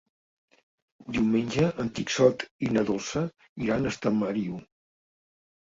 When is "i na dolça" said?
2.69-3.25